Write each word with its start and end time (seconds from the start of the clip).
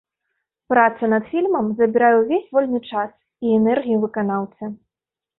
Праца 0.71 1.03
над 1.13 1.23
фільмам 1.33 1.67
забірае 1.81 2.09
ўвесь 2.19 2.47
вольны 2.57 2.79
час 2.91 3.11
і 3.49 3.53
энергію 3.59 3.97
выканаўцы. 4.07 4.71